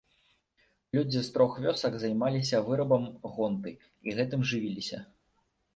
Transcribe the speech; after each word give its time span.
Людзі 0.99 1.21
з 1.27 1.35
трох 1.35 1.51
вёсак 1.67 1.93
займаліся 2.05 2.63
вырабам 2.71 3.07
гонты 3.37 3.79
і 4.05 4.09
гэтым 4.19 4.41
жывіліся. 4.55 4.99